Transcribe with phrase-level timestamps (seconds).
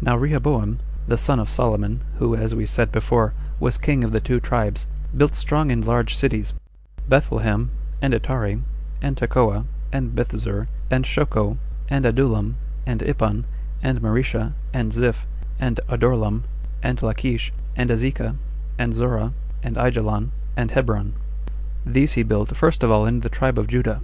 [0.00, 0.78] Now Rehoboam,
[1.08, 4.86] the son of Solomon, who, as we said before, was king of the two tribes,
[5.16, 6.54] built strong and large cities,
[7.08, 8.62] Bethlehem, and Etare,
[9.02, 11.58] and Tekoa, and Bethzur, and Shoco,
[11.88, 12.54] and Adullam,
[12.86, 13.46] and Ipan,
[13.82, 15.26] and Maresha, and Ziph,
[15.58, 16.44] and Adorlam,
[16.80, 18.36] and Lachlsh, and Azekah,
[18.78, 19.32] and Zorah,
[19.64, 21.14] and Aijalon, and Hebron;
[21.84, 24.02] these he built first of all in the tribe of Judah.